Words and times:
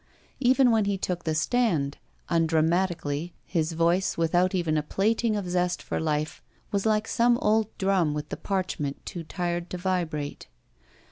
Even 0.39 0.71
when 0.71 0.85
he 0.85 0.97
took 0.97 1.25
the 1.25 1.35
stand, 1.35 1.99
undra 2.27 2.63
matically, 2.67 3.33
his 3.45 3.73
voice, 3.73 4.17
without 4.17 4.55
even 4.55 4.75
a 4.75 4.81
plating 4.81 5.35
of 5.35 5.47
zest 5.47 5.79
for 5.83 5.99
life, 5.99 6.41
was 6.71 6.87
like 6.87 7.07
some 7.07 7.37
old 7.37 7.67
drtmi 7.77 8.11
with 8.11 8.29
the 8.29 8.37
parchment 8.37 9.05
too 9.05 9.23
tired 9.23 9.69
to 9.69 9.77
vibrate. 9.77 10.47